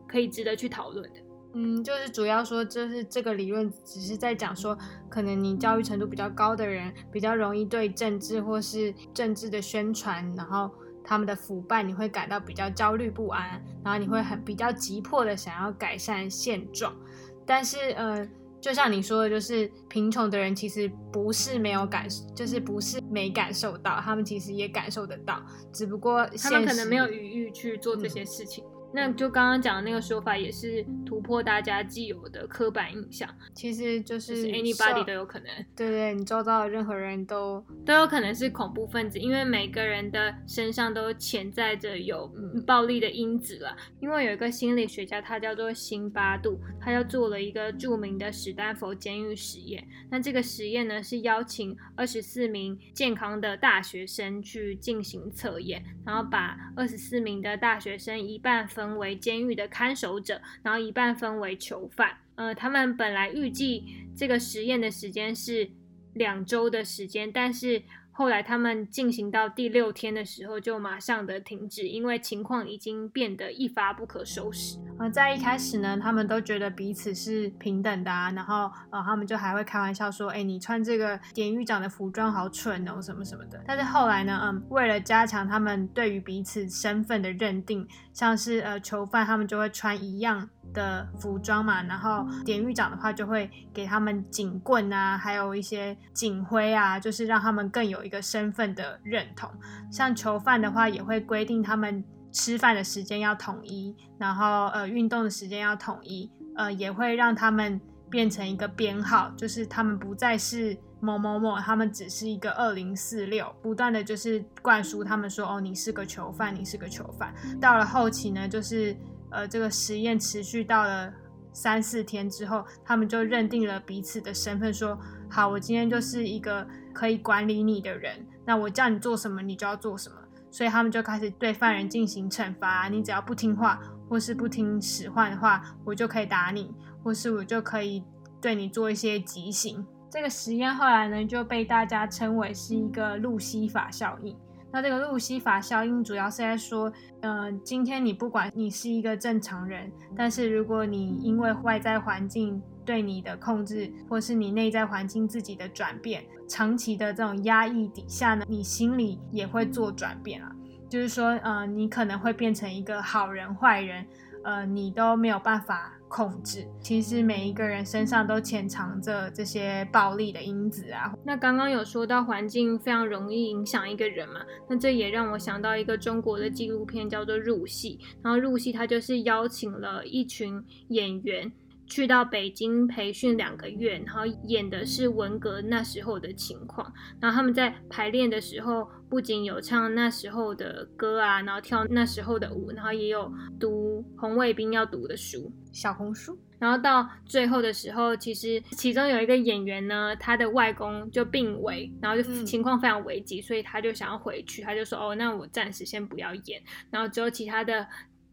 [0.09, 1.21] 可以值得去讨论的。
[1.55, 4.77] 嗯，就是主要说，就是这个理论只是在讲说，
[5.09, 10.71] 可能你教育程度比较高的人，比较容易对政治或是政治的宣传，然后。
[11.07, 16.97] 他们的腐败，你会感到比较焦虑不安，然后你会很比较急迫的想要改善现状。
[17.45, 18.27] 但是，呃，
[18.59, 25.45] 就像你说的，就是贫穷的人其实不是没有感，就是不是没感受到，他们其实也感受得到，
[25.75, 28.65] 只不过他们可能没有余裕去做这些事情。
[28.97, 33.29] 那就刚刚讲的那个说法，也是突破大家既有的刻板印象。
[33.53, 42.33] 其实就是 anybody 都有可能，对对，你周遭的任何人都都有可能是恐怖分子，因为每个人的身上都潜在着有
[42.65, 43.77] 暴力的因子了。
[43.99, 49.85] 因为有一个心理学家，他叫做辛巴杜，他要做了一个著名的史丹佛监狱实验。
[50.09, 58.84] 那这个实验呢，是邀请二十四名健康的大学生去进行测验，然后把二十四名的大学生一半分。
[58.85, 62.11] 分为监狱的看守者，然后一半分为囚犯。
[62.35, 63.85] 呃，他们本来预计
[64.17, 65.71] 这个实验的时间是
[66.15, 67.83] 两周的时间，但是。
[68.17, 74.79] 后来他们进行到第六天的时候，就马上的停止，因为情况已经变得一发不可收拾。
[75.01, 87.85] 呃，在一开始呢，他们都觉得彼此是平等的啊，然后呃，他们就还会开玩笑说：“哎，你穿这个典狱长的服装好蠢哦，什么什么的。”但是后来呢，嗯，为了加强他们对于彼此身份的认定，
[88.15, 90.49] 像是呃囚犯，他们就会穿一样。
[90.73, 99.49] 的服装嘛，然后典狱长的话就会给他们警棍啊，还有一些警徽啊，就是让他们更有一个身份的认同。
[99.89, 107.81] 像囚犯的话，也会规定他们吃饭的时间要统一，然后呃运动的时间要统一，呃也会让他们
[108.15, 117.35] 变成一个编号，就是他们不再是某某某，他们只是一个二零四六，不断的就是灌输他们说，哦你是个囚犯，你是个囚犯。
[117.61, 118.97] 到了后期呢，就是。
[119.31, 121.13] 呃，这个实验持续到了
[121.53, 124.97] 三四天之后，他们就认定了彼此的身份，说
[125.29, 130.15] 好，我今天就是一个可以管理你的人，那我叫你做什么，你就要做什么。
[130.53, 136.73] 所以他们就开始对犯人进行惩罚，你只要不听话或是不听使唤的话，我就可以打你，
[137.05, 138.03] 或是我就可以
[138.41, 139.87] 对你做一些极刑。
[140.11, 144.35] 这个实验后来呢，就被大家称为是一个路西法效应。
[144.73, 160.51] 那这个路西法效应主要是在说，嗯，今天你不管你是一个正常人，但是如果你因为外在环境对你的控制，或是你内在环境自己的转变，长期的这种压抑底下呢，你心里也会做转变啊，
[160.89, 164.05] 就是说，呃，你可能会变成一个好人坏人。
[164.43, 166.65] 呃，你都没有办法控制。
[166.81, 171.13] 其实每一个人身上都潜藏着这些暴力的因子啊。
[171.25, 174.41] 那刚刚有说到环境非常容易影响一个人嘛？
[174.71, 177.99] 那这也让我想到一个中国的纪录片，叫做《入戏》。
[178.23, 181.51] 然后《入戏》它就是邀请了一群演员。
[181.87, 186.93] 去到北京培训两个月，然后演的是文革那时候的情况。
[187.21, 196.39] 然后他们在排练的时候，不仅有唱那时候的歌啊，然后跳那时候的舞，然后也有读红卫兵要读的书，小红书。
[196.59, 207.87] 然后到最后的时候，其实其中有一个演员呢，他的外公就病危，然后就情况非常危急，所以他就想要回去，他就说：“哦，那我暂时先不要演。”然后之后其他的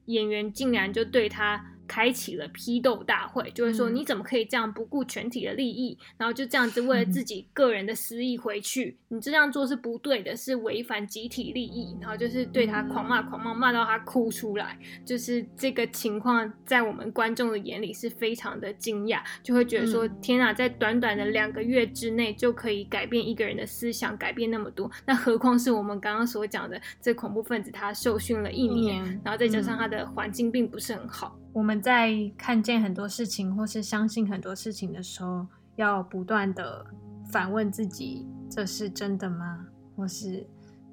[0.06, 1.66] 演员竟然就对他。
[1.88, 8.98] 开启了批斗大会，就是说你怎么可以这样不顾全体的利益，然后就这样子为了自己个人的私益回去？
[9.10, 11.96] 你这样做是不对的，是违反集体利益。
[12.00, 14.78] 然后就是对他狂骂狂骂，骂到他哭出来。
[15.06, 24.90] 就是这个情况在我们观众的眼里是非常的惊讶，就会觉得说天啊，在短短的两个月之内就可以改变一个人的思想，改变那么多。
[25.06, 31.38] 那何况是我们刚刚所讲的这恐怖分子，他受训了一年，然后再加上他的环境并不是很好。
[31.54, 35.46] 我们在看见很多事情，或是相信很多事情的时候，
[35.76, 36.86] 要不断的
[37.32, 39.68] 反问自己：这是真的吗？
[39.96, 40.48] 或是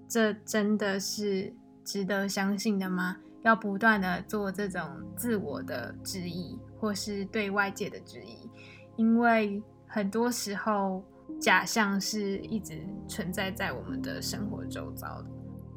[0.09, 1.55] 这真的是
[1.85, 3.17] 值得相信的吗？
[3.43, 4.85] 要不断的做这种
[5.17, 8.51] 自我的质疑，或是对外界的质疑，
[8.97, 11.05] 因为很多时候
[11.41, 15.29] 假象是一直存在在我们的生活周遭的。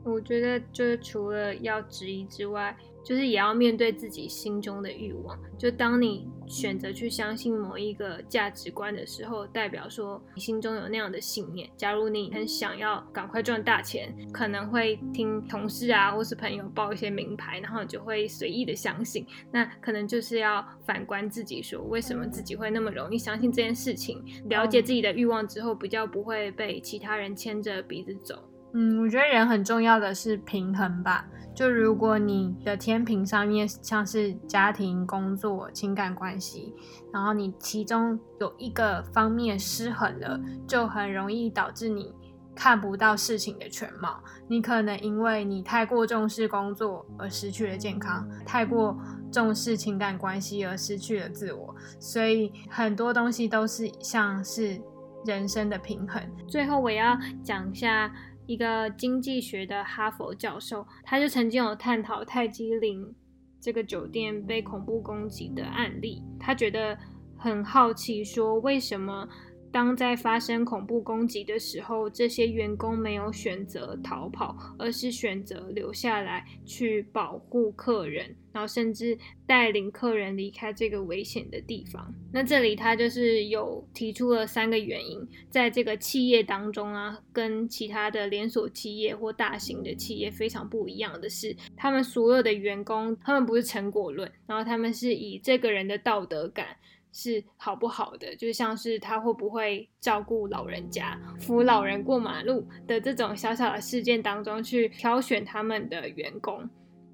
[0.03, 5.38] 我觉得，就是除了要质疑之外，就是也要面对自己心中的欲望。
[5.58, 11.70] 就当你选择去相信某一个价值观的时候，代表说你心中有那样的信念。
[11.78, 19.26] 假如你很想要赶快赚大钱，可能会听同事啊或是朋友报一些名牌，然后你就会随意的相信。
[19.52, 24.24] 那可能就是要反观自己，说为什么自己会那么容易相信这件事情？
[24.45, 28.43] 了解自己的欲望之后，比较不会被其他人牵着鼻子走。
[28.74, 31.26] 嗯，我觉得人很重要的是平衡吧。
[31.53, 36.74] 就如果你的天平上面像是家庭、工作、情感关系，
[37.11, 42.15] 然后你其中有一个方面失衡了，就很容易导致你
[42.55, 44.24] 看不到事情的全貌。
[44.47, 48.97] 你可能因为你太过重视工作而失去了健康，太过
[49.30, 51.76] 重视情感关系而失去了自我。
[51.99, 54.82] 所以很多东西都是像是
[55.26, 56.24] 人生的平衡。
[56.47, 58.09] 最后我要讲一下。
[58.52, 63.16] 一个经济学的哈佛教授，他就曾经有探讨泰姬陵
[63.62, 66.22] 这个酒店被恐怖攻击的案例。
[66.38, 66.97] 他觉得
[67.38, 69.26] 很好奇，说为什么
[69.72, 78.36] 当在发生恐怖攻击的时候，这些员工没有选择逃跑，而是选择留下来去保护客人。
[78.53, 79.17] 然后甚至
[79.47, 82.13] 带领客人离开这个危险的地方。
[82.34, 96.76] 那这里他就是有提出了三个原因，在这个企业当中啊，跟其他的连锁企业或大型的企业非常不一样的是，他们所有的员工，他们不是成果论，然后他们是以这个人的道德感
[97.12, 106.70] 是好不好的，就像是他会不会照顾老人家、扶老人过马路的这种小小的事件当中去挑选他们的员工，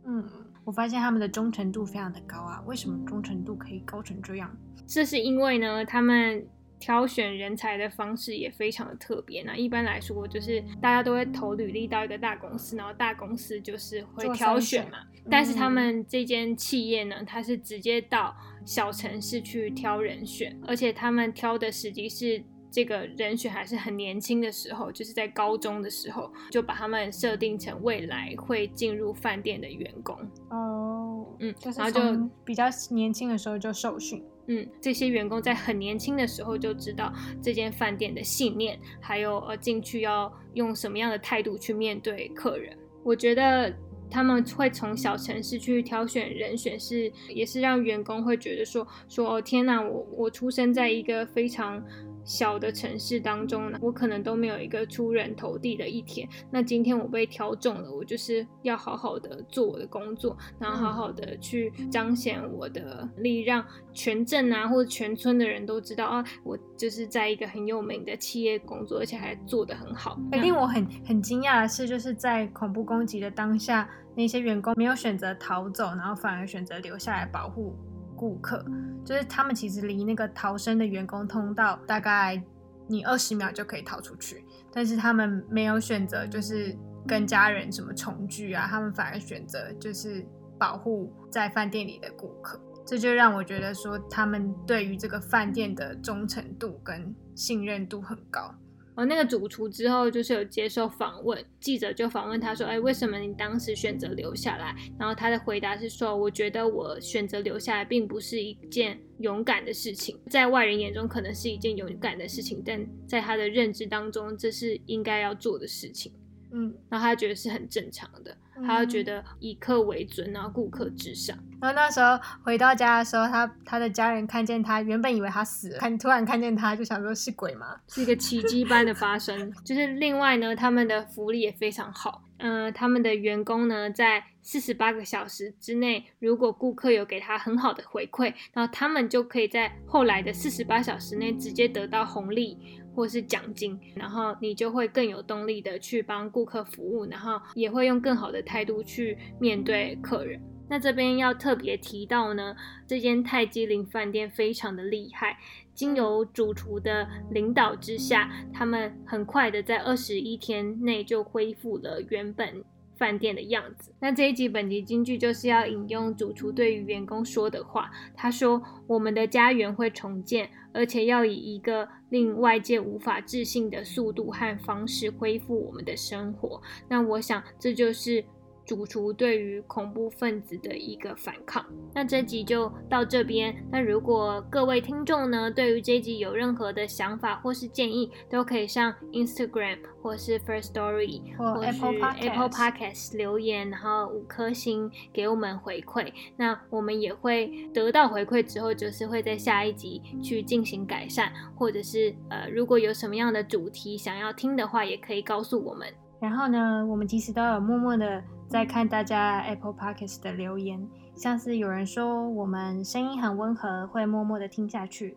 [0.05, 0.29] 嗯。
[0.65, 2.61] 我发现他们的忠诚度非常的高啊！
[2.65, 4.53] 为什么忠诚度可以高成这样？
[4.85, 6.45] 这是因为呢，他们
[6.79, 9.43] 挑选人才的方式也非常的特别。
[9.43, 14.97] 那一般来说，就是大家都会投履历到一个大公司，然后大公司就是会挑选嘛。
[15.29, 22.43] 但是他们这间企业呢，它是直接到小城市去挑人选，而且他们挑的时机是。
[22.69, 30.15] 这个人选还是很年轻的时候，就是在高中的时候，就把他们设定成未来会进入饭店的员工。
[30.49, 34.21] 哦，嗯，然后就比较年轻的时候就受训。
[34.47, 42.77] 嗯，这些员工在很年轻的时候就知道这间饭店的信念，还有呃进去要用什么样的态度去面对客人。
[43.03, 43.73] 我觉得
[44.09, 51.83] 他们会从小城市去挑选人选，是也是让员工会觉得说说哦天哪，我我出生在一个非常。
[52.27, 56.27] 小的城市当中呢，我可能都没有一个出人头地的一天。
[56.51, 70.19] 那今天我被挑中了，我就是要好好的做我的工作，然后好好的去彰显我的力，让全镇啊或者全村的人都知道啊，我就是在一个很有名的企业工作，而且还做得很好。
[70.33, 77.73] 令我很很惊讶的是，就是在恐怖攻击的当下，那些员工没有选择逃走，然后反而选择留下来保护。
[78.17, 78.65] 顾客
[79.05, 82.43] 就是他们，其实离那个逃生的员工通道大概
[82.87, 84.43] 你二十秒就可以逃出去，
[84.73, 86.75] 但是他们没有选择，就是
[87.07, 90.25] 跟家人什么重聚啊，他们反而选择就是
[90.57, 98.53] 保护在饭店里的顾客，这就让我觉得说他们对于这个饭店的忠诚度跟信任度很高。
[98.97, 116.11] 而，那个主厨之后就是有接受访问，记者就访问他说：“哎，为什么你当时选择留下来？”然后他的回答是说：“我觉得我选择留下来并不是一件勇敢的事情，在外人眼中可能是一件勇敢的事情，但在他的认知当中，这是应该要做的事情。”
[116.51, 118.35] 嗯，然后他觉得是很正常的，
[118.65, 121.37] 他就觉得以客为尊，然后顾客至上。
[121.59, 127.75] 然后那时候回到家的时候，他他的家人看见他，原本以为他死了，看突然看见他就想说是鬼吗？
[127.89, 129.51] 是一个奇迹般的发生。
[129.65, 132.23] 就是另外呢，他们的福利也非常好。
[132.39, 142.55] 嗯，他们的员工呢，在四十八个小时之内，如果顾客有给他很好的回馈，然后他们就可以在后来的四十八小时内直接得到红利
[142.97, 150.41] 或是奖金，然后你就会更有动力的去帮顾客服务，然后也会用更好的态度去面对客人。
[150.67, 152.55] 那这边要特别提到呢，
[152.87, 155.37] 这间泰姬陵饭店非常的厉害，
[155.75, 162.63] 经由主厨的领导之下，他们很快的在二十一天内就恢复了原本
[162.97, 163.93] 饭店的样子。
[163.99, 178.25] 那这一集本集金句就是要引用主厨对于员工说的话，他说：“我们的家园会重建，而且要以一个令外界无法置信的速度和方式恢复我们的生活。”那我想这就是。
[178.67, 181.65] 主厨对于恐怖分子的一个反抗。
[181.95, 183.55] 那这集就到这边。
[183.71, 196.11] 那如果各位听众呢，对于这集有任何的想法或是建议，都可以上 Instagram 或是 First Story 或 Apple Apple Podcast 留言，然后五颗星给我们回馈。
[196.35, 205.87] 那我们也会得到回馈之后，就是会在下一集去进行改善，或者是呃，如果有什么样的主题想要听的话，也可以告诉我们。
[206.19, 215.15] 然后呢，我们其实都有默默的在看大家 Apple Podcast 的留言，像是有人说我们声音很温和，会默默的听下去；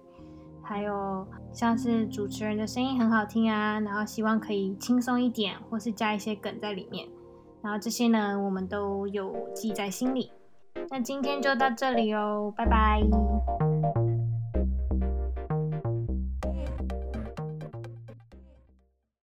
[0.62, 7.09] 还有像是主持人的声音很好听啊，然后希望可以轻松一点，或是加一些梗在里面。
[7.62, 10.30] 然后这些呢，我们都有记在心里。
[10.90, 14.09] 那今天就到这里哦，拜拜。